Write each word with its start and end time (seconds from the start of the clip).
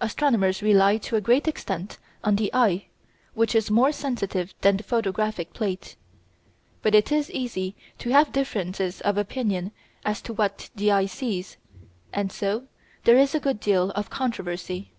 Astronomers 0.00 0.62
rely 0.62 0.98
to 0.98 1.16
a 1.16 1.20
great 1.20 1.48
extent 1.48 1.98
on 2.22 2.36
the 2.36 2.48
eye, 2.54 2.84
which 3.32 3.56
is 3.56 3.72
more 3.72 3.90
sensitive 3.90 4.54
than 4.60 4.76
the 4.76 4.84
photographic 4.84 5.52
plate. 5.52 5.96
But 6.80 6.94
it 6.94 7.10
is 7.10 7.28
easy 7.32 7.74
to 7.98 8.10
have 8.10 8.30
differences 8.30 9.00
of 9.00 9.18
opinion 9.18 9.72
as 10.04 10.20
to 10.22 10.32
what 10.32 10.70
the 10.76 10.92
eye 10.92 11.06
sees, 11.06 11.56
and 12.12 12.30
so 12.30 12.68
there 13.02 13.18
is 13.18 13.34
a 13.34 13.40
good 13.40 13.58
deal 13.58 13.90
of 13.96 14.10
controversy. 14.10 14.92